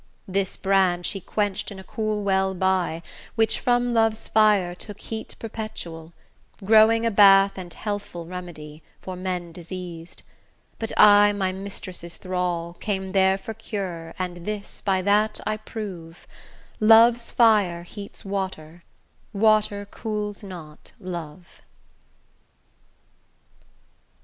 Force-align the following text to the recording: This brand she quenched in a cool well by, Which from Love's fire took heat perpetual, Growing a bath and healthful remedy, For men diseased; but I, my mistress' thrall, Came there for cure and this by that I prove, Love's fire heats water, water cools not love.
This 0.27 0.57
brand 0.57 1.05
she 1.05 1.19
quenched 1.21 1.69
in 1.69 1.77
a 1.77 1.83
cool 1.83 2.23
well 2.23 2.55
by, 2.55 3.03
Which 3.35 3.59
from 3.59 3.91
Love's 3.91 4.27
fire 4.27 4.73
took 4.73 4.99
heat 4.99 5.35
perpetual, 5.37 6.11
Growing 6.65 7.05
a 7.05 7.11
bath 7.11 7.55
and 7.55 7.71
healthful 7.71 8.25
remedy, 8.25 8.81
For 8.99 9.15
men 9.15 9.51
diseased; 9.51 10.23
but 10.79 10.91
I, 10.99 11.33
my 11.33 11.51
mistress' 11.51 12.17
thrall, 12.17 12.77
Came 12.79 13.11
there 13.11 13.37
for 13.37 13.53
cure 13.53 14.15
and 14.17 14.37
this 14.43 14.81
by 14.81 15.03
that 15.03 15.39
I 15.45 15.57
prove, 15.57 16.25
Love's 16.79 17.29
fire 17.29 17.83
heats 17.83 18.25
water, 18.25 18.81
water 19.33 19.85
cools 19.85 20.41
not 20.43 20.93
love. 20.99 21.61